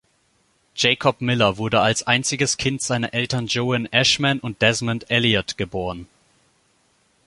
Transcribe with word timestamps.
Jacob 0.75 1.21
Miller 1.21 1.57
wurde 1.57 1.79
als 1.81 2.07
einziges 2.07 2.57
Kind 2.57 2.81
seiner 2.81 3.13
Eltern 3.13 3.45
Joan 3.45 3.85
Ashman 3.91 4.39
und 4.39 4.59
Desmond 4.63 5.11
Elliot 5.11 5.57
geboren. 5.59 6.07